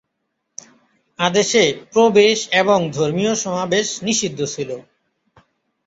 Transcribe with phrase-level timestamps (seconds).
[1.19, 1.63] আদেশে
[1.93, 4.69] প্রবেশ এবং ধর্মীয় সমাবেশ নিষিদ্ধ ছিল।